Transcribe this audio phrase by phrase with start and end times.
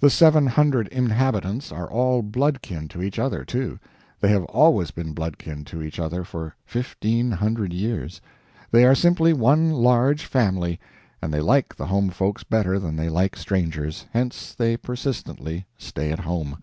[0.00, 3.78] The seven hundred inhabitants are all blood kin to each other, too;
[4.20, 8.20] they have always been blood kin to each other for fifteen hundred years;
[8.72, 10.80] they are simply one large family,
[11.22, 16.10] and they like the home folks better than they like strangers, hence they persistently stay
[16.10, 16.58] at home.